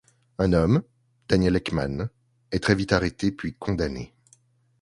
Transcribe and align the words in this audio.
Un 0.39 0.53
homme, 0.53 0.81
Daniel 1.29 1.57
Eckmann, 1.57 2.09
est 2.51 2.63
très 2.63 2.73
vite 2.73 2.91
arrêté, 2.91 3.31
puis 3.31 3.53
condamné. 3.53 4.15